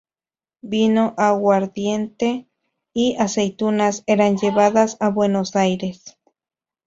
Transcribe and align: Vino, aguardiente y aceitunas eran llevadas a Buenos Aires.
Vino, 0.63 1.13
aguardiente 1.15 2.47
y 2.91 3.17
aceitunas 3.19 4.01
eran 4.07 4.35
llevadas 4.39 4.97
a 4.99 5.09
Buenos 5.11 5.55
Aires. 5.55 6.17